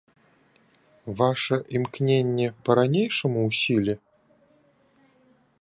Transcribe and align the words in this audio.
Ваша 1.19 1.57
імкненне 1.79 2.47
па-ранейшаму 2.69 3.39
ў 3.49 3.51
сіле? 3.61 3.95